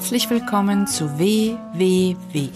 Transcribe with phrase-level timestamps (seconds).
[0.00, 2.48] Herzlich willkommen zu WWW.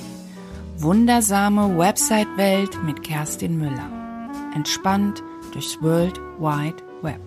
[0.78, 4.30] Wundersame Website-Welt mit Kerstin Müller.
[4.54, 5.22] Entspannt
[5.52, 7.20] durchs World Wide Web.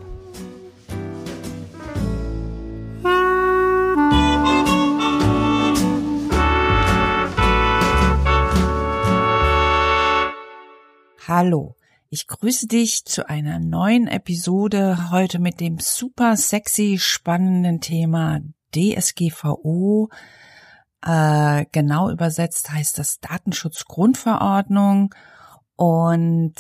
[11.27, 11.75] Hallo,
[12.09, 18.41] ich grüße dich zu einer neuen Episode heute mit dem super sexy spannenden Thema
[18.73, 20.09] DSGVO.
[21.05, 25.13] Äh, genau übersetzt heißt das Datenschutzgrundverordnung.
[25.75, 26.55] Und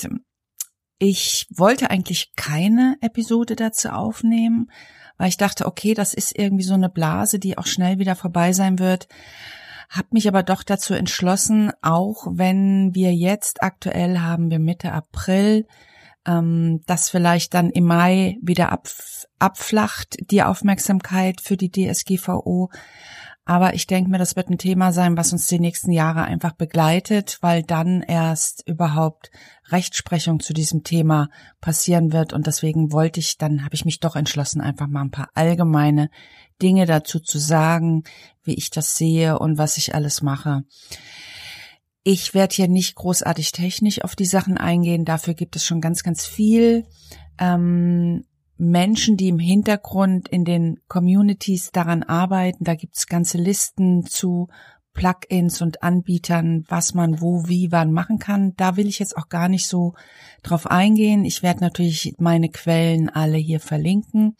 [0.99, 4.71] ich wollte eigentlich keine Episode dazu aufnehmen,
[5.17, 8.53] weil ich dachte, okay, das ist irgendwie so eine Blase, die auch schnell wieder vorbei
[8.53, 9.07] sein wird.
[9.89, 15.65] Hab mich aber doch dazu entschlossen, auch wenn wir jetzt aktuell haben wir Mitte April,
[16.27, 18.89] ähm, das vielleicht dann im Mai wieder ab,
[19.39, 22.69] abflacht, die Aufmerksamkeit für die DSGVO.
[23.45, 26.51] Aber ich denke mir, das wird ein Thema sein, was uns die nächsten Jahre einfach
[26.51, 29.31] begleitet, weil dann erst überhaupt
[29.69, 31.29] Rechtsprechung zu diesem Thema
[31.61, 32.33] passieren wird.
[32.33, 36.09] Und deswegen wollte ich, dann habe ich mich doch entschlossen, einfach mal ein paar allgemeine
[36.61, 38.03] Dinge dazu zu sagen,
[38.43, 40.63] wie ich das sehe und was ich alles mache.
[42.09, 45.03] Ich werde hier nicht großartig technisch auf die Sachen eingehen.
[45.03, 46.85] Dafür gibt es schon ganz, ganz viel.
[47.37, 48.23] Ähm,
[48.55, 52.63] Menschen, die im Hintergrund in den Communities daran arbeiten.
[52.63, 54.47] Da gibt's ganze Listen zu
[54.93, 58.53] Plugins und Anbietern, was man wo, wie, wann machen kann.
[58.55, 59.93] Da will ich jetzt auch gar nicht so
[60.43, 61.25] drauf eingehen.
[61.25, 64.37] Ich werde natürlich meine Quellen alle hier verlinken,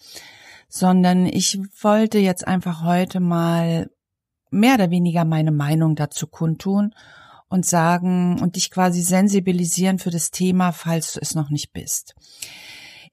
[0.69, 3.89] sondern ich wollte jetzt einfach heute mal
[4.51, 6.93] mehr oder weniger meine Meinung dazu kundtun
[7.49, 12.15] und sagen und dich quasi sensibilisieren für das Thema, falls du es noch nicht bist.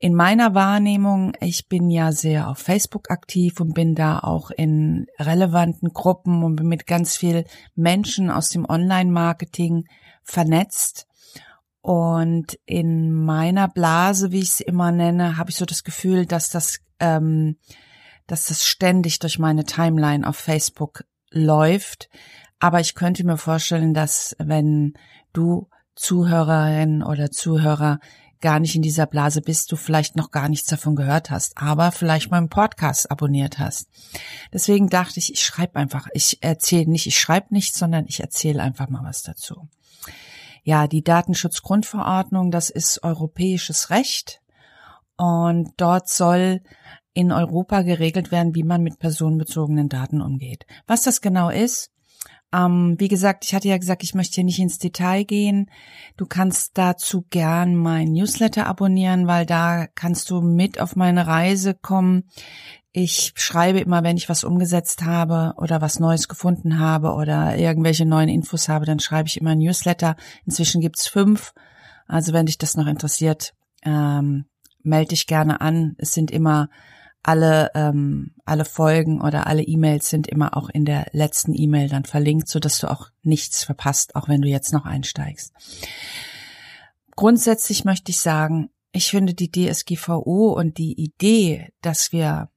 [0.00, 5.06] In meiner Wahrnehmung, ich bin ja sehr auf Facebook aktiv und bin da auch in
[5.18, 7.44] relevanten Gruppen und bin mit ganz viel
[7.74, 9.86] Menschen aus dem Online-Marketing
[10.22, 11.06] vernetzt.
[11.80, 16.50] Und in meiner Blase, wie ich es immer nenne, habe ich so das Gefühl, dass
[16.50, 17.56] das, ähm,
[18.26, 22.08] dass das ständig durch meine Timeline auf Facebook läuft,
[22.60, 24.94] aber ich könnte mir vorstellen, dass wenn
[25.32, 28.00] du Zuhörerin oder Zuhörer
[28.44, 31.92] gar nicht in dieser Blase bist, du vielleicht noch gar nichts davon gehört hast, aber
[31.92, 33.88] vielleicht meinen Podcast abonniert hast.
[34.52, 38.62] Deswegen dachte ich, ich schreibe einfach, ich erzähle nicht, ich schreibe nichts, sondern ich erzähle
[38.62, 39.68] einfach mal was dazu.
[40.62, 44.42] Ja, die Datenschutzgrundverordnung, das ist europäisches Recht
[45.16, 46.60] und dort soll
[47.14, 50.66] in Europa geregelt werden, wie man mit personenbezogenen Daten umgeht.
[50.86, 51.93] Was das genau ist,
[52.54, 55.70] ähm, wie gesagt, ich hatte ja gesagt, ich möchte hier nicht ins Detail gehen.
[56.16, 61.74] Du kannst dazu gern mein Newsletter abonnieren, weil da kannst du mit auf meine Reise
[61.74, 62.24] kommen.
[62.92, 68.06] Ich schreibe immer, wenn ich was umgesetzt habe oder was Neues gefunden habe oder irgendwelche
[68.06, 70.14] neuen Infos habe, dann schreibe ich immer ein Newsletter.
[70.46, 71.54] Inzwischen gibt's fünf.
[72.06, 74.44] Also wenn dich das noch interessiert, ähm,
[74.84, 75.96] melde dich gerne an.
[75.98, 76.68] Es sind immer
[77.24, 82.04] alle, ähm, alle Folgen oder alle E-Mails sind immer auch in der letzten E-Mail dann
[82.04, 85.52] verlinkt, so dass du auch nichts verpasst, auch wenn du jetzt noch einsteigst.
[87.16, 92.50] Grundsätzlich möchte ich sagen, ich finde die DSGVO und die Idee, dass wir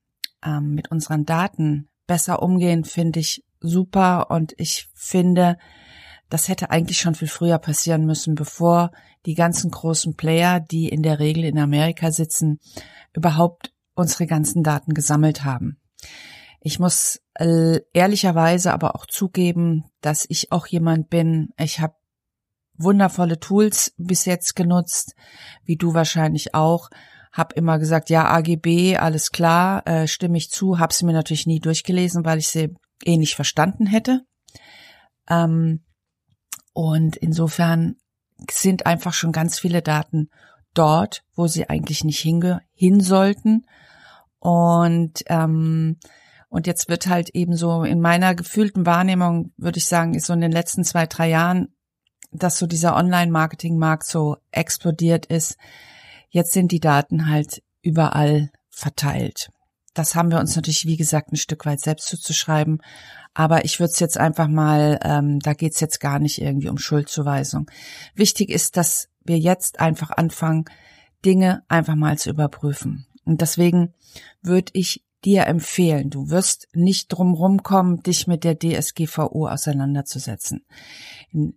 [0.45, 5.57] ähm, mit unseren Daten besser umgehen, finde ich super und ich finde,
[6.29, 8.91] das hätte eigentlich schon viel früher passieren müssen, bevor
[9.25, 12.59] die ganzen großen Player, die in der Regel in Amerika sitzen,
[13.13, 15.79] überhaupt unsere ganzen Daten gesammelt haben.
[16.61, 21.95] Ich muss äh, ehrlicherweise aber auch zugeben, dass ich auch jemand bin, ich habe
[22.77, 25.15] wundervolle Tools bis jetzt genutzt,
[25.63, 26.89] wie du wahrscheinlich auch.
[27.31, 31.47] Hab immer gesagt, ja, AGB, alles klar, äh, stimme ich zu, habe sie mir natürlich
[31.47, 34.21] nie durchgelesen, weil ich sie eh nicht verstanden hätte.
[35.29, 35.83] Ähm,
[36.73, 37.95] und insofern
[38.49, 40.29] sind einfach schon ganz viele Daten
[40.77, 43.65] dort, wo sie eigentlich nicht hinge hin sollten.
[44.39, 45.97] Und ähm,
[46.49, 50.33] und jetzt wird halt eben so in meiner gefühlten Wahrnehmung, würde ich sagen, ist so
[50.33, 51.67] in den letzten zwei, drei Jahren,
[52.31, 55.57] dass so dieser Online-Marketing-Markt so explodiert ist.
[56.29, 59.49] Jetzt sind die Daten halt überall verteilt.
[59.93, 62.81] Das haben wir uns natürlich, wie gesagt, ein Stück weit selbst zuzuschreiben.
[63.33, 66.77] Aber ich würde es jetzt einfach mal, ähm, da geht's jetzt gar nicht irgendwie um
[66.77, 67.69] Schuldzuweisung.
[68.13, 70.65] Wichtig ist, dass wir jetzt einfach anfangen,
[71.25, 73.05] Dinge einfach mal zu überprüfen.
[73.25, 73.93] Und deswegen
[74.41, 80.65] würde ich dir empfehlen, du wirst nicht drumherum kommen, dich mit der DSGVO auseinanderzusetzen.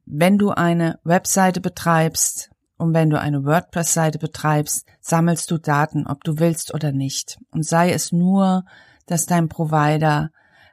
[0.06, 6.24] Wenn du eine Webseite betreibst und wenn du eine WordPress-Seite betreibst, sammelst du Daten, ob
[6.24, 7.38] du willst oder nicht.
[7.50, 8.64] Und sei es nur,
[9.06, 10.30] dass dein Provider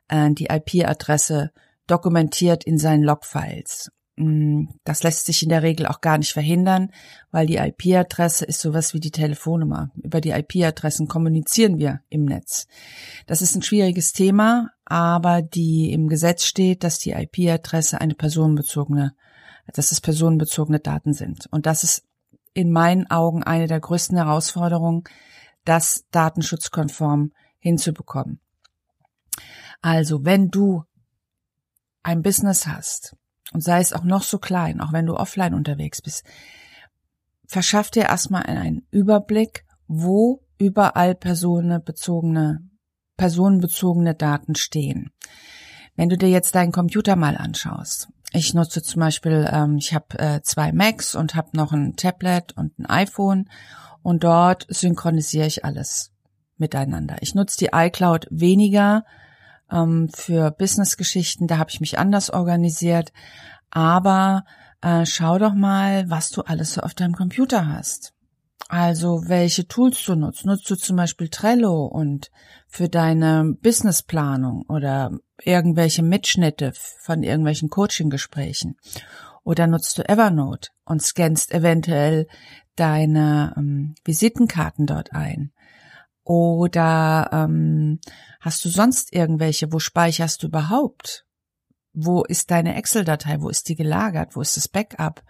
[0.08, 1.52] äh, die IP-Adresse
[1.86, 3.92] dokumentiert in seinen Logfiles.
[4.18, 6.92] Mm, das lässt sich in der Regel auch gar nicht verhindern,
[7.31, 9.92] weil die IP-Adresse ist sowas wie die Telefonnummer.
[9.96, 12.68] Über die IP-Adressen kommunizieren wir im Netz.
[13.28, 19.14] Das ist ein schwieriges Thema, aber die im Gesetz steht, dass die IP-Adresse eine personenbezogene,
[19.74, 21.46] dass es personenbezogene Daten sind.
[21.52, 22.04] Und das ist
[22.54, 25.04] in meinen Augen eine der größten Herausforderungen,
[25.64, 28.40] das datenschutzkonform hinzubekommen.
[29.81, 30.86] Also, wenn du
[32.02, 33.16] ein Business hast,
[33.54, 36.24] und sei es auch noch so klein, auch wenn du offline unterwegs bist,
[37.46, 42.62] verschaff dir erstmal einen Überblick, wo überall personenbezogene,
[43.16, 45.12] personenbezogene Daten stehen.
[45.96, 50.20] Wenn du dir jetzt deinen Computer mal anschaust, ich nutze zum Beispiel, ähm, ich habe
[50.20, 53.50] äh, zwei Macs und habe noch ein Tablet und ein iPhone
[54.04, 56.12] und dort synchronisiere ich alles
[56.58, 57.18] miteinander.
[57.22, 59.06] Ich nutze die iCloud weniger,
[59.72, 63.12] ähm, für Business-Geschichten, da habe ich mich anders organisiert.
[63.69, 64.44] Aber
[64.81, 68.14] äh, schau doch mal, was du alles so auf deinem Computer hast.
[68.69, 70.46] Also welche Tools du nutzt.
[70.46, 72.31] Nutzt du zum Beispiel Trello und
[72.68, 75.12] für deine Businessplanung oder
[75.42, 78.75] irgendwelche Mitschnitte von irgendwelchen Coaching-Gesprächen?
[79.44, 82.28] Oder nutzt du Evernote und scannst eventuell
[82.75, 85.54] deine ähm, Visitenkarten dort ein?
[86.28, 88.02] Oder ähm,
[88.42, 89.72] hast du sonst irgendwelche?
[89.72, 91.26] Wo speicherst du überhaupt?
[91.94, 93.40] Wo ist deine Excel-Datei?
[93.40, 94.36] Wo ist die gelagert?
[94.36, 95.24] Wo ist das Backup?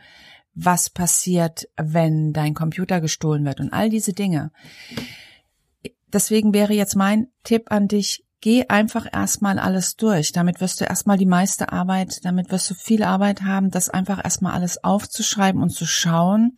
[0.56, 3.60] Was passiert, wenn dein Computer gestohlen wird?
[3.60, 4.52] Und all diese Dinge.
[6.12, 10.32] Deswegen wäre jetzt mein Tipp an dich, geh einfach erstmal alles durch.
[10.32, 14.24] Damit wirst du erstmal die meiste Arbeit, damit wirst du viel Arbeit haben, das einfach
[14.24, 16.58] erstmal alles aufzuschreiben und zu schauen,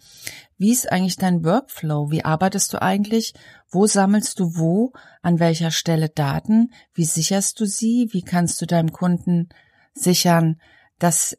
[0.60, 2.12] wie ist eigentlich dein Workflow?
[2.12, 3.34] Wie arbeitest du eigentlich?
[3.72, 4.92] Wo sammelst du wo?
[5.22, 6.74] An welcher Stelle Daten?
[6.94, 8.10] Wie sicherst du sie?
[8.12, 9.48] Wie kannst du deinem Kunden
[9.94, 10.60] sichern,
[11.00, 11.38] dass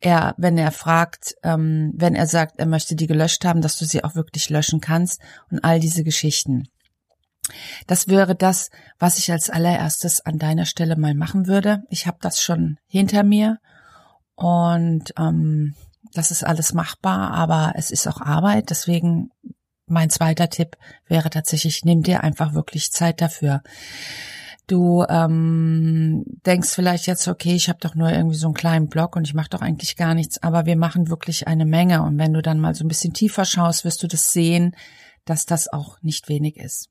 [0.00, 3.86] er, wenn er fragt, ähm, wenn er sagt, er möchte die gelöscht haben, dass du
[3.86, 5.20] sie auch wirklich löschen kannst
[5.50, 6.68] und all diese Geschichten.
[7.86, 11.82] Das wäre das, was ich als allererstes an deiner Stelle mal machen würde.
[11.88, 13.58] Ich habe das schon hinter mir
[14.34, 15.74] und ähm,
[16.14, 18.70] das ist alles machbar, aber es ist auch Arbeit.
[18.70, 19.30] Deswegen
[19.86, 20.76] mein zweiter Tipp
[21.06, 23.62] wäre tatsächlich, nimm dir einfach wirklich Zeit dafür.
[24.66, 29.16] Du ähm, denkst vielleicht jetzt, okay, ich habe doch nur irgendwie so einen kleinen Blog
[29.16, 32.02] und ich mache doch eigentlich gar nichts, aber wir machen wirklich eine Menge.
[32.02, 34.76] Und wenn du dann mal so ein bisschen tiefer schaust, wirst du das sehen,
[35.24, 36.88] dass das auch nicht wenig ist.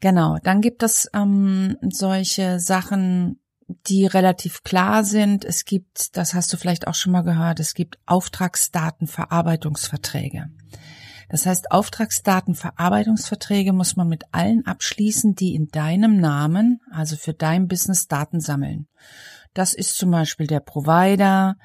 [0.00, 5.44] Genau, dann gibt es ähm, solche Sachen, die relativ klar sind.
[5.44, 10.50] Es gibt, das hast du vielleicht auch schon mal gehört, es gibt Auftragsdatenverarbeitungsverträge.
[11.28, 17.66] Das heißt, Auftragsdatenverarbeitungsverträge muss man mit allen abschließen, die in deinem Namen, also für dein
[17.66, 18.86] Business Daten sammeln.
[19.52, 21.56] Das ist zum Beispiel der Provider.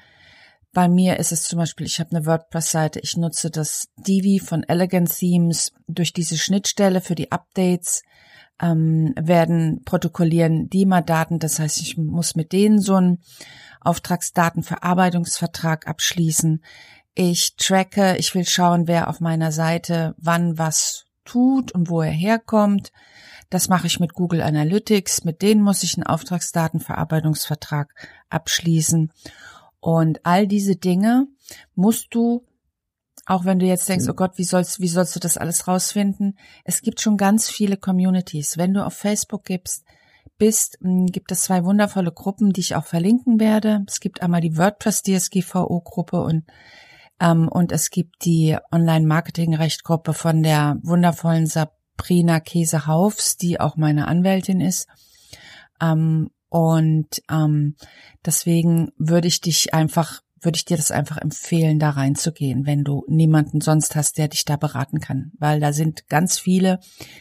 [0.72, 4.64] Bei mir ist es zum Beispiel, ich habe eine WordPress-Seite, ich nutze das Divi von
[4.64, 5.70] Elegant Themes.
[5.86, 8.02] Durch diese Schnittstelle für die Updates
[8.62, 11.38] ähm, werden protokollieren DIMA-Daten.
[11.38, 13.18] Das heißt, ich muss mit denen so einen
[13.80, 16.62] Auftragsdatenverarbeitungsvertrag abschließen.
[17.14, 22.10] Ich tracke, ich will schauen, wer auf meiner Seite wann was tut und wo er
[22.10, 22.90] herkommt.
[23.50, 25.24] Das mache ich mit Google Analytics.
[25.24, 27.92] Mit denen muss ich einen Auftragsdatenverarbeitungsvertrag
[28.30, 29.12] abschließen.
[29.80, 31.26] Und all diese Dinge
[31.74, 32.46] musst du
[33.26, 36.36] auch wenn du jetzt denkst, oh Gott, wie sollst, wie sollst du das alles rausfinden?
[36.64, 38.58] Es gibt schon ganz viele Communities.
[38.58, 39.84] Wenn du auf Facebook gibst,
[40.38, 43.84] bist, hm, gibt es zwei wundervolle Gruppen, die ich auch verlinken werde.
[43.86, 46.44] Es gibt einmal die WordPress DSGVO Gruppe und
[47.20, 53.60] ähm, und es gibt die Online Marketing Recht Gruppe von der wundervollen Sabrina Käsehaufs, die
[53.60, 54.88] auch meine Anwältin ist.
[55.80, 57.76] Ähm, und ähm,
[58.26, 63.04] deswegen würde ich dich einfach würde ich dir das einfach empfehlen, da reinzugehen, wenn du
[63.08, 65.32] niemanden sonst hast, der dich da beraten kann.
[65.38, 66.80] Weil da sind ganz viele,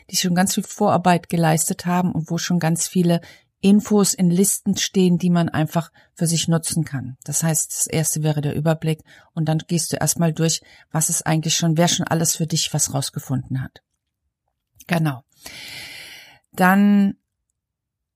[0.10, 3.22] die schon ganz viel Vorarbeit geleistet haben und wo schon ganz viele
[3.62, 7.18] Infos in Listen stehen, die man einfach für sich nutzen kann.
[7.24, 10.62] Das heißt, das erste wäre der Überblick und dann gehst du erstmal durch,
[10.92, 13.84] was es eigentlich schon, wer schon alles für dich was rausgefunden hat.
[14.88, 15.24] Genau.
[16.54, 17.18] Dann,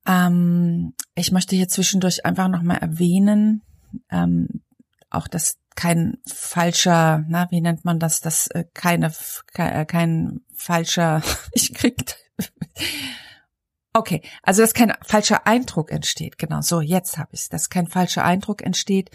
[0.08, 3.62] ähm, ich möchte hier zwischendurch einfach nochmal erwähnen,
[4.10, 4.64] ähm,
[5.10, 9.12] auch das kein falscher, na, wie nennt man das, das äh, keine,
[9.56, 11.22] äh, kein falscher,
[11.54, 12.16] ich krieg,
[13.94, 17.88] okay, also dass kein falscher Eindruck entsteht, genau, so, jetzt habe ich es, dass kein
[17.88, 19.10] falscher Eindruck entsteht.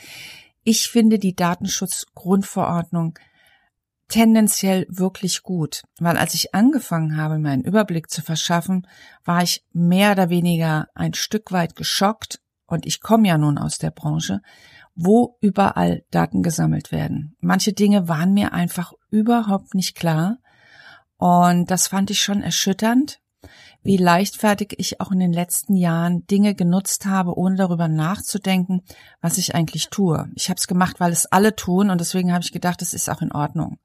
[0.62, 3.18] Ich finde die Datenschutzgrundverordnung
[4.08, 8.86] tendenziell wirklich gut, weil als ich angefangen habe, mir einen Überblick zu verschaffen,
[9.24, 13.78] war ich mehr oder weniger ein Stück weit geschockt und ich komme ja nun aus
[13.78, 14.40] der Branche,
[15.02, 17.36] wo überall Daten gesammelt werden.
[17.40, 20.38] Manche Dinge waren mir einfach überhaupt nicht klar
[21.16, 23.20] und das fand ich schon erschütternd,
[23.82, 28.82] wie leichtfertig ich auch in den letzten Jahren Dinge genutzt habe, ohne darüber nachzudenken,
[29.22, 30.28] was ich eigentlich tue.
[30.34, 33.08] Ich habe es gemacht, weil es alle tun und deswegen habe ich gedacht, es ist
[33.08, 33.78] auch in Ordnung.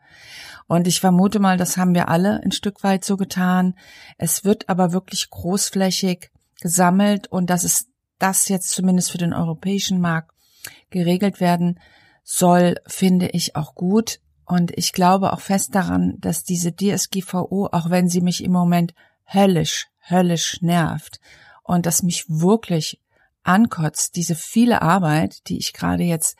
[0.67, 3.75] Und ich vermute mal, das haben wir alle ein Stück weit so getan.
[4.17, 7.87] Es wird aber wirklich großflächig gesammelt und dass es
[8.19, 10.34] das jetzt zumindest für den europäischen Markt
[10.89, 11.79] geregelt werden
[12.23, 14.19] soll, finde ich auch gut.
[14.45, 18.93] Und ich glaube auch fest daran, dass diese DSGVO, auch wenn sie mich im Moment
[19.25, 21.19] höllisch, höllisch nervt
[21.63, 23.01] und das mich wirklich
[23.43, 26.37] ankotzt, diese viele Arbeit, die ich gerade jetzt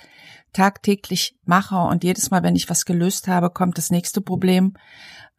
[0.53, 4.74] tagtäglich mache und jedes Mal, wenn ich was gelöst habe, kommt das nächste Problem,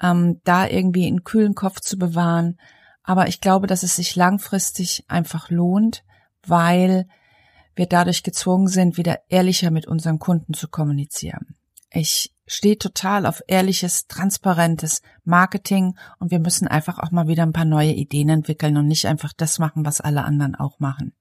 [0.02, 2.58] ähm, da irgendwie einen kühlen Kopf zu bewahren.
[3.02, 6.04] Aber ich glaube, dass es sich langfristig einfach lohnt,
[6.44, 7.08] weil
[7.76, 11.54] wir dadurch gezwungen sind, wieder ehrlicher mit unseren Kunden zu kommunizieren.
[11.92, 17.52] Ich stehe total auf ehrliches, transparentes Marketing und wir müssen einfach auch mal wieder ein
[17.52, 21.12] paar neue Ideen entwickeln und nicht einfach das machen, was alle anderen auch machen.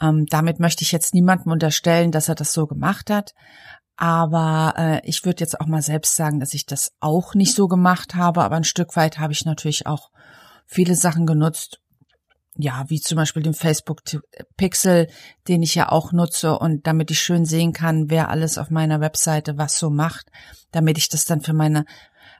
[0.00, 3.34] Ähm, damit möchte ich jetzt niemandem unterstellen, dass er das so gemacht hat.
[3.96, 7.68] Aber äh, ich würde jetzt auch mal selbst sagen, dass ich das auch nicht so
[7.68, 8.42] gemacht habe.
[8.42, 10.10] Aber ein Stück weit habe ich natürlich auch
[10.66, 11.81] viele Sachen genutzt,
[12.56, 14.02] ja, wie zum Beispiel den Facebook
[14.56, 15.08] Pixel,
[15.48, 19.00] den ich ja auch nutze und damit ich schön sehen kann, wer alles auf meiner
[19.00, 20.30] Webseite was so macht,
[20.70, 21.86] damit ich das dann für meine,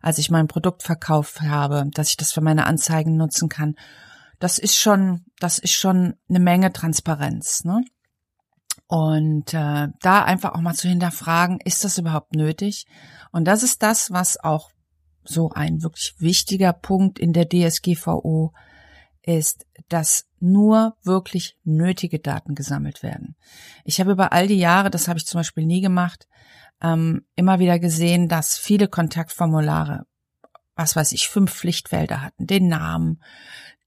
[0.03, 3.75] als ich mein Produkt verkauft habe, dass ich das für meine Anzeigen nutzen kann.
[4.39, 7.83] Das ist schon, das ist schon eine Menge Transparenz, ne?
[8.89, 12.87] Und äh, da einfach auch mal zu hinterfragen, ist das überhaupt nötig?
[13.31, 14.71] Und das ist das, was auch
[15.25, 18.53] so ein wirklich wichtiger Punkt in der DSGVO
[19.23, 23.37] ist, dass nur wirklich nötige Daten gesammelt werden.
[23.85, 26.29] Ich habe über all die Jahre, das habe ich zum Beispiel nie gemacht,
[26.83, 30.07] ähm, immer wieder gesehen, dass viele Kontaktformulare,
[30.75, 33.23] was weiß ich, fünf Pflichtfelder hatten, den Namen,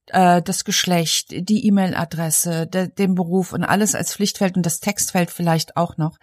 [0.07, 5.75] äh, das Geschlecht, die E-Mail-Adresse, den Beruf und alles als Pflichtfeld und das Textfeld vielleicht
[5.75, 6.17] auch noch.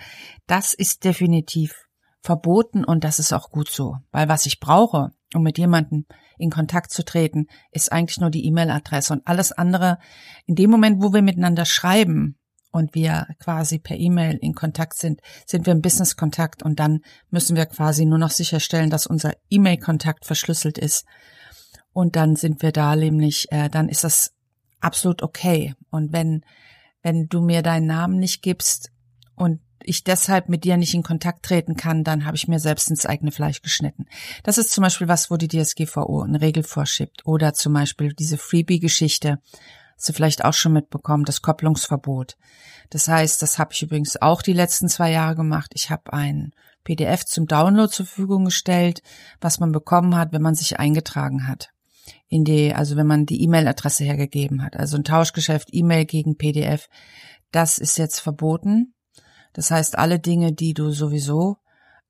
[0.47, 1.89] Das ist definitiv
[2.23, 6.07] verboten und das ist auch gut so, weil was ich brauche, um mit jemandem
[6.43, 9.99] in Kontakt zu treten, ist eigentlich nur die E-Mail-Adresse und alles andere.
[10.47, 12.37] In dem Moment, wo wir miteinander schreiben
[12.71, 17.57] und wir quasi per E-Mail in Kontakt sind, sind wir im Business-Kontakt und dann müssen
[17.57, 21.07] wir quasi nur noch sicherstellen, dass unser E-Mail-Kontakt verschlüsselt ist.
[21.93, 24.33] Und dann sind wir da nämlich, äh, dann ist das
[24.81, 25.75] absolut okay.
[25.91, 26.45] Und wenn,
[27.03, 28.91] wenn du mir deinen Namen nicht gibst
[29.35, 32.91] und ich deshalb mit dir nicht in Kontakt treten kann, dann habe ich mir selbst
[32.91, 34.07] ins eigene Fleisch geschnitten.
[34.43, 37.27] Das ist zum Beispiel was, wo die DSGVO eine Regel vorschiebt.
[37.27, 39.39] Oder zum Beispiel diese Freebie-Geschichte,
[39.97, 42.37] hast du vielleicht auch schon mitbekommen, das Kopplungsverbot.
[42.91, 45.71] Das heißt, das habe ich übrigens auch die letzten zwei Jahre gemacht.
[45.75, 46.53] Ich habe ein
[46.85, 49.03] PDF zum Download zur Verfügung gestellt,
[49.41, 51.71] was man bekommen hat, wenn man sich eingetragen hat.
[52.29, 54.77] In die, also wenn man die E-Mail-Adresse hergegeben hat.
[54.77, 56.89] Also ein Tauschgeschäft E-Mail gegen PDF.
[57.51, 58.95] Das ist jetzt verboten.
[59.53, 61.59] Das heißt, alle Dinge, die du sowieso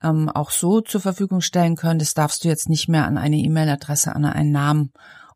[0.02, 4.14] ähm, auch so zur Verfügung stellen könntest, darfst du jetzt nicht mehr an eine E-Mail-Adresse,
[4.14, 4.92] an einen Namen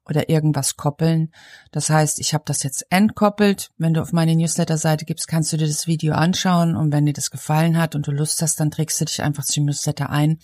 [0.08, 1.32] oder irgendwas koppeln.
[1.72, 3.70] Das heißt, ich habe das jetzt entkoppelt.
[3.76, 7.12] Wenn du auf meine Newsletter-Seite gibst, kannst du dir das Video anschauen und wenn dir
[7.12, 10.38] das gefallen hat und du Lust hast, dann trägst du dich einfach zum Newsletter ein.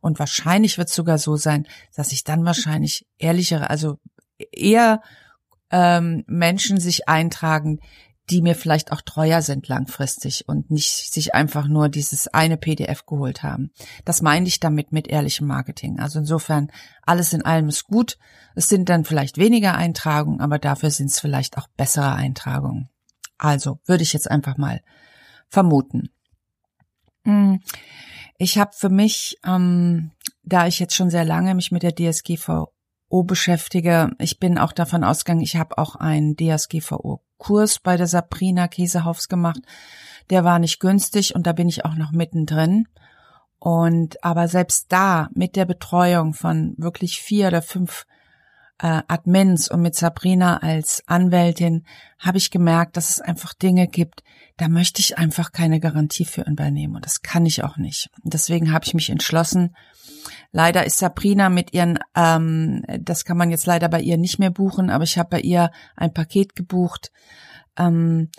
[0.00, 3.98] Und wahrscheinlich wird es sogar so sein, dass ich dann wahrscheinlich ehrlichere, also
[4.52, 5.02] eher
[5.70, 7.80] ähm, Menschen sich eintragen,
[8.30, 13.04] die mir vielleicht auch treuer sind langfristig und nicht sich einfach nur dieses eine PDF
[13.04, 13.72] geholt haben.
[14.04, 15.98] Das meine ich damit mit ehrlichem Marketing.
[15.98, 16.70] Also insofern,
[17.02, 18.18] alles in allem ist gut.
[18.54, 22.88] Es sind dann vielleicht weniger Eintragungen, aber dafür sind es vielleicht auch bessere Eintragungen.
[23.36, 24.80] Also würde ich jetzt einfach mal
[25.48, 26.10] vermuten.
[27.24, 27.60] Hm,
[28.38, 30.12] ich habe für mich, ähm,
[30.44, 32.68] da ich jetzt schon sehr lange mich mit der DSGVO
[33.24, 38.68] beschäftige, ich bin auch davon ausgegangen, ich habe auch einen DSGVO Kurs bei der Sabrina
[38.68, 39.60] Käsehaufs gemacht.
[40.30, 42.86] Der war nicht günstig und da bin ich auch noch mittendrin.
[43.58, 48.06] Und aber selbst da mit der Betreuung von wirklich vier oder fünf
[48.78, 51.84] äh, Admins und mit Sabrina als Anwältin
[52.18, 54.22] habe ich gemerkt, dass es einfach Dinge gibt,
[54.56, 58.10] da möchte ich einfach keine Garantie für übernehmen und das kann ich auch nicht.
[58.22, 59.74] Deswegen habe ich mich entschlossen.
[60.52, 64.50] Leider ist Sabrina mit ihren, ähm, das kann man jetzt leider bei ihr nicht mehr
[64.50, 67.12] buchen, aber ich habe bei ihr ein Paket gebucht,
[67.76, 68.30] ähm,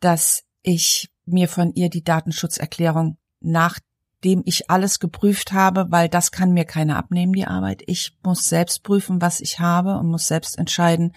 [0.00, 3.78] dass ich mir von ihr die Datenschutzerklärung nach
[4.24, 7.82] dem ich alles geprüft habe, weil das kann mir keiner abnehmen, die Arbeit.
[7.86, 11.12] Ich muss selbst prüfen, was ich habe und muss selbst entscheiden,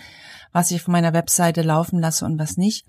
[0.51, 2.86] was ich auf meiner Webseite laufen lasse und was nicht.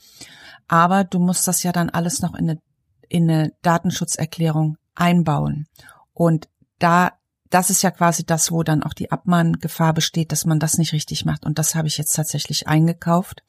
[0.67, 2.61] Aber du musst das ja dann alles noch in eine,
[3.09, 5.67] in eine Datenschutzerklärung einbauen.
[6.13, 6.49] Und
[6.81, 7.13] da,
[7.51, 10.93] das ist ja quasi das, wo dann auch die Abmahngefahr besteht, dass man das nicht
[10.93, 11.45] richtig macht.
[11.45, 13.43] Und das habe ich jetzt tatsächlich eingekauft.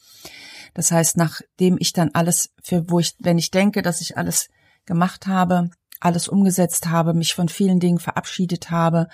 [0.74, 4.50] Das heißt, nachdem ich dann alles für, wo ich, wenn ich denke, dass ich alles
[4.86, 9.08] gemacht habe, alles umgesetzt habe, mich von vielen Dingen verabschiedet habe,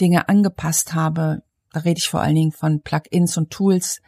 [0.00, 1.42] Dinge angepasst habe,
[1.72, 4.00] da rede ich vor allen Dingen von Plugins und Tools,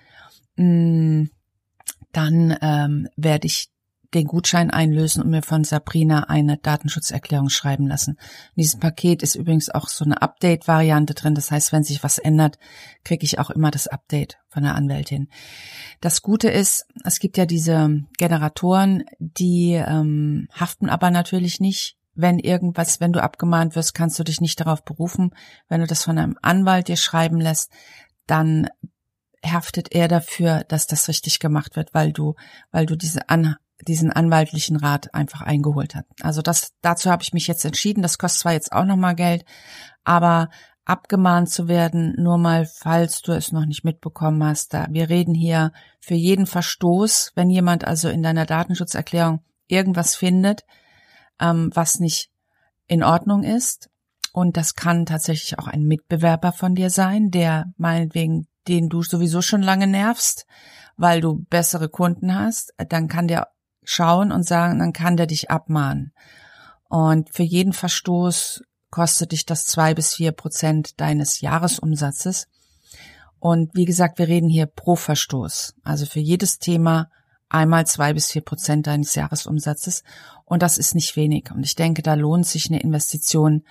[0.56, 1.24] mm,
[2.12, 3.70] dann ähm, werde ich
[4.14, 8.18] den Gutschein einlösen und mir von Sabrina eine Datenschutzerklärung schreiben lassen.
[8.56, 11.34] In diesem Paket ist übrigens auch so eine Update-Variante drin.
[11.34, 12.58] Das heißt, wenn sich was ändert,
[13.04, 15.28] kriege ich auch immer das Update von der Anwältin.
[16.00, 22.38] Das Gute ist, es gibt ja diese Generatoren, die ähm, haften aber natürlich nicht wenn
[22.38, 25.30] irgendwas, wenn du abgemahnt wirst, kannst du dich nicht darauf berufen.
[25.68, 27.70] Wenn du das von einem Anwalt dir schreiben lässt,
[28.26, 28.68] dann
[29.44, 32.34] haftet er dafür, dass das richtig gemacht wird, weil du,
[32.72, 33.56] weil du diese An,
[33.86, 36.04] diesen anwaltlichen Rat einfach eingeholt hast.
[36.22, 38.02] Also das, dazu habe ich mich jetzt entschieden.
[38.02, 39.44] Das kostet zwar jetzt auch nochmal Geld,
[40.04, 40.48] aber
[40.84, 45.34] abgemahnt zu werden, nur mal, falls du es noch nicht mitbekommen hast, da, wir reden
[45.34, 50.64] hier für jeden Verstoß, wenn jemand also in deiner Datenschutzerklärung irgendwas findet,
[51.40, 52.30] ähm, was nicht
[52.88, 53.88] in Ordnung ist.
[54.32, 59.42] Und das kann tatsächlich auch ein Mitbewerber von dir sein, der meinetwegen, den du sowieso
[59.42, 60.46] schon lange nervst,
[60.96, 62.72] weil du bessere Kunden hast.
[62.88, 63.48] Dann kann der
[63.84, 66.12] schauen und sagen, dann kann der dich abmahnen.
[66.88, 72.48] Und für jeden Verstoß kostet dich das zwei bis vier Prozent deines Jahresumsatzes.
[73.38, 75.74] Und wie gesagt, wir reden hier pro Verstoß.
[75.82, 77.08] Also für jedes Thema
[77.48, 80.02] einmal zwei bis vier Prozent deines Jahresumsatzes.
[80.44, 81.50] Und das ist nicht wenig.
[81.52, 83.64] Und ich denke, da lohnt sich eine Investition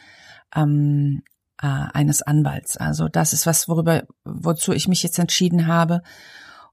[0.56, 1.22] ähm,
[1.62, 2.78] äh, eines Anwalts.
[2.78, 6.01] Also das ist was, worüber, wozu ich mich jetzt entschieden habe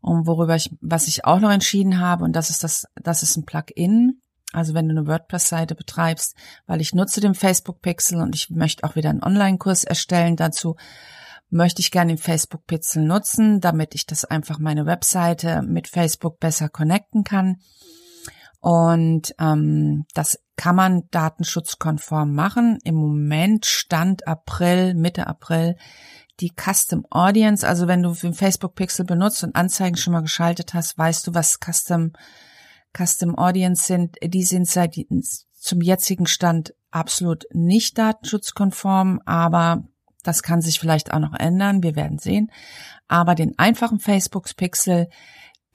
[0.07, 2.25] und worüber ich, was ich auch noch entschieden habe.
[2.25, 4.23] Und das ist das, das ist ein Plugin.
[4.53, 8.85] Also wenn du eine WordPress-Seite betreibst, weil ich nutze den Facebook Pixel und ich möchte
[8.85, 10.77] auch wieder einen Online-Kurs erstellen dazu
[11.49, 16.41] möchte ich gerne den Facebook Pixel nutzen, damit ich das einfach meine Webseite mit Facebook
[16.41, 17.59] besser connecten kann.
[18.61, 22.79] Und ähm, das kann man datenschutzkonform machen.
[22.83, 25.77] Im Moment stand April, Mitte April
[26.41, 27.67] die Custom Audience.
[27.67, 31.35] Also wenn du den Facebook Pixel benutzt und Anzeigen schon mal geschaltet hast, weißt du,
[31.35, 32.13] was Custom
[32.97, 34.17] Custom Audience sind.
[34.23, 34.97] Die sind seit
[35.53, 39.85] zum jetzigen Stand absolut nicht datenschutzkonform, aber
[40.23, 41.83] das kann sich vielleicht auch noch ändern.
[41.83, 42.51] Wir werden sehen.
[43.07, 45.09] Aber den einfachen Facebook Pixel,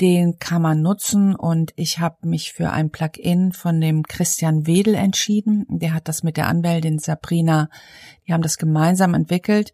[0.01, 4.95] den kann man nutzen und ich habe mich für ein Plugin von dem Christian Wedel
[4.95, 5.65] entschieden.
[5.69, 7.69] Der hat das mit der Anwältin Sabrina,
[8.27, 9.73] die haben das gemeinsam entwickelt.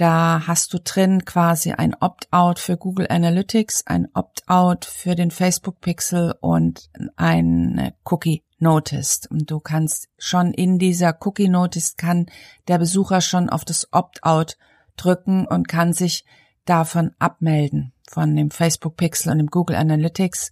[0.00, 5.82] Da hast du drin quasi ein Opt-out für Google Analytics, ein Opt-out für den Facebook
[5.82, 9.30] Pixel und ein Cookie Noticed.
[9.30, 12.30] Und du kannst schon in dieser Cookie Noticed kann
[12.66, 14.56] der Besucher schon auf das Opt-out
[14.96, 16.24] drücken und kann sich
[16.64, 20.50] davon abmelden von dem Facebook Pixel und dem Google Analytics.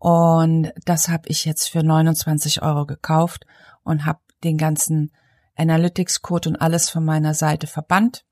[0.00, 3.46] Und das habe ich jetzt für 29 Euro gekauft
[3.84, 5.12] und habe den ganzen
[5.54, 8.24] Analytics-Code und alles von meiner Seite verbannt,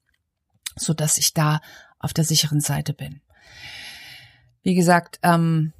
[0.76, 1.60] so dass ich da
[1.98, 3.20] auf der sicheren Seite bin.
[4.62, 5.72] Wie gesagt, ähm,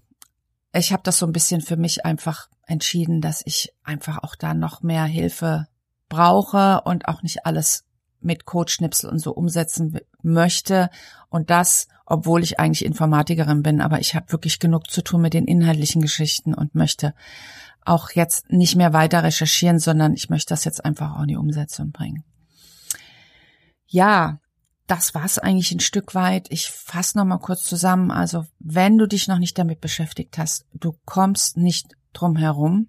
[0.73, 4.55] ich habe das so ein bisschen für mich einfach entschieden, dass ich einfach auch da
[4.55, 5.67] noch mehr Hilfe
[6.09, 7.85] brauche und auch nicht alles
[8.21, 10.91] mit Codeschnipsel und so umsetzen möchte.
[11.29, 15.35] Und das, obwohl ich eigentlich Informatikerin bin, aber ich habe wirklich genug zu tun mit
[15.35, 17.15] den inhaltlichen Geschichten und möchte
[17.85, 21.37] auch jetzt nicht mehr weiter recherchieren, sondern ich möchte das jetzt einfach auch in die
[21.37, 22.25] Umsetzung bringen.
[23.87, 24.41] Ja,
[24.87, 26.47] das war's eigentlich ein Stück weit.
[26.51, 28.11] Ich fasse noch mal kurz zusammen.
[28.11, 32.89] Also, wenn du dich noch nicht damit beschäftigt hast, du kommst nicht drum herum.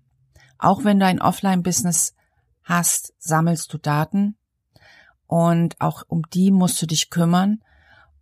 [0.60, 2.14] Auch wenn du ein Offline-Business
[2.64, 4.36] hast, sammelst du Daten
[5.26, 7.62] und auch um die musst du dich kümmern.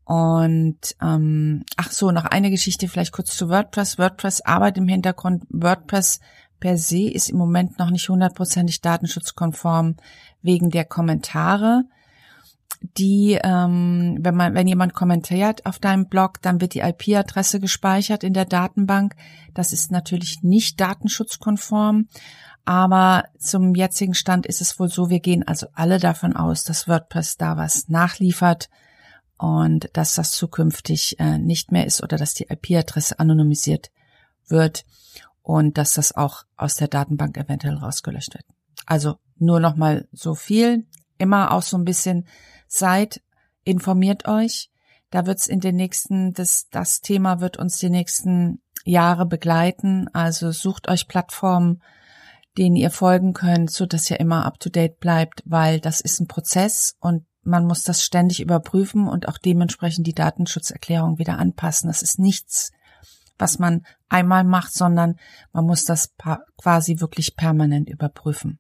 [0.03, 3.97] Und ähm, ach so, noch eine Geschichte vielleicht kurz zu WordPress.
[3.97, 5.43] WordPress arbeitet im Hintergrund.
[5.49, 6.19] WordPress
[6.59, 9.97] per se ist im Moment noch nicht hundertprozentig datenschutzkonform
[10.41, 11.85] wegen der Kommentare
[12.97, 18.23] die, ähm, wenn man, wenn jemand kommentiert auf deinem Blog, dann wird die IP-Adresse gespeichert
[18.23, 19.15] in der Datenbank.
[19.53, 22.07] Das ist natürlich nicht datenschutzkonform,
[22.65, 26.87] aber zum jetzigen Stand ist es wohl so, wir gehen also alle davon aus, dass
[26.87, 28.69] WordPress da was nachliefert
[29.37, 33.91] und dass das zukünftig äh, nicht mehr ist oder dass die IP-Adresse anonymisiert
[34.47, 34.85] wird
[35.41, 38.45] und dass das auch aus der Datenbank eventuell rausgelöscht wird.
[38.85, 40.87] Also nur noch mal so viel.
[41.17, 42.27] Immer auch so ein bisschen
[42.67, 43.21] seid,
[43.63, 44.69] informiert euch.
[45.11, 50.09] Da wird's in den nächsten, das, das Thema wird uns die nächsten Jahre begleiten.
[50.13, 51.81] Also sucht euch Plattformen,
[52.57, 56.19] denen ihr folgen könnt, so dass ihr immer up to date bleibt, weil das ist
[56.19, 61.87] ein Prozess und man muss das ständig überprüfen und auch dementsprechend die Datenschutzerklärung wieder anpassen.
[61.87, 62.71] Das ist nichts,
[63.37, 65.15] was man einmal macht, sondern
[65.51, 66.13] man muss das
[66.57, 68.59] quasi wirklich permanent überprüfen.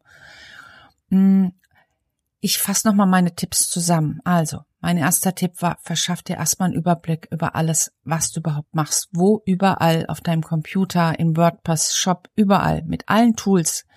[2.45, 4.21] Ich fasse nochmal meine Tipps zusammen.
[4.23, 8.71] Also, mein erster Tipp war, verschaff dir erstmal einen Überblick über alles, was du überhaupt
[8.75, 9.09] machst.
[9.11, 13.87] Wo überall auf deinem Computer, im WordPress, Shop, überall, mit allen Tools,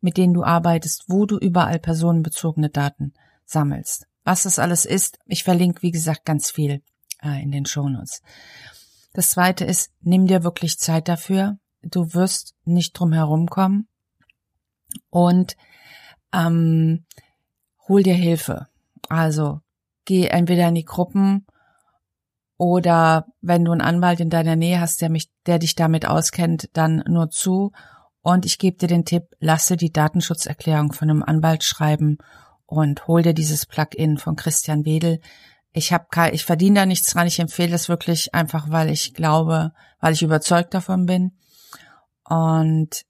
[0.00, 3.12] mit denen du arbeitest, wo du überall personenbezogene Daten
[3.44, 4.06] sammelst.
[4.22, 6.84] Was das alles ist, ich verlinke, wie gesagt, ganz viel
[7.24, 8.22] äh, in den Shownotes.
[9.14, 11.58] Das zweite ist, nimm dir wirklich Zeit dafür.
[11.82, 13.88] Du wirst nicht drum herumkommen.
[15.10, 15.56] Und
[16.32, 17.04] ähm,
[17.90, 18.68] hol dir Hilfe.
[19.08, 19.60] Also
[20.04, 21.44] geh entweder in die Gruppen
[22.56, 26.70] oder wenn du einen Anwalt in deiner Nähe hast, der mich, der dich damit auskennt,
[26.72, 27.72] dann nur zu.
[28.22, 32.18] Und ich gebe dir den Tipp, lasse die Datenschutzerklärung von einem Anwalt schreiben
[32.66, 35.20] und hol dir dieses Plugin von Christian Wedel.
[35.72, 37.26] Ich habe ich verdiene da nichts dran.
[37.26, 41.32] Ich empfehle es wirklich einfach, weil ich glaube, weil ich überzeugt davon bin.
[42.24, 43.02] Und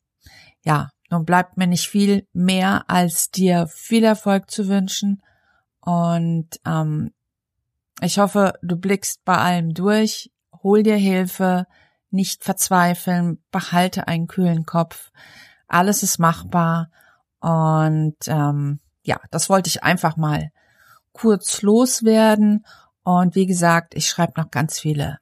[0.65, 5.23] ja, nun bleibt mir nicht viel mehr, als dir viel Erfolg zu wünschen.
[5.81, 7.13] Und ähm,
[8.01, 10.31] ich hoffe, du blickst bei allem durch,
[10.63, 11.67] hol dir Hilfe,
[12.11, 15.11] nicht verzweifeln, behalte einen kühlen Kopf.
[15.67, 16.91] Alles ist machbar.
[17.41, 20.51] Und ähm, ja, das wollte ich einfach mal
[21.13, 22.65] kurz loswerden.
[23.03, 25.19] Und wie gesagt, ich schreibe noch ganz viele.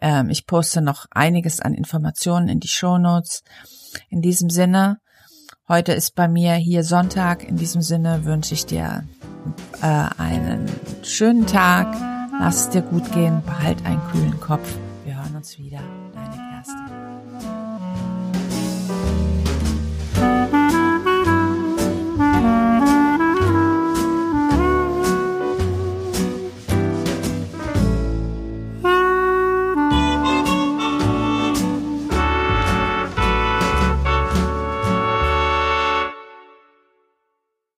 [0.00, 3.42] Ähm, ich poste noch einiges an Informationen in die Show Notes.
[4.08, 5.00] In diesem Sinne,
[5.68, 7.48] heute ist bei mir hier Sonntag.
[7.48, 9.04] In diesem Sinne wünsche ich dir
[9.82, 9.86] äh,
[10.18, 10.68] einen
[11.02, 11.94] schönen Tag.
[12.38, 13.42] Lass es dir gut gehen.
[13.44, 14.74] Behalt einen kühlen Kopf.
[15.04, 15.80] Wir hören uns wieder.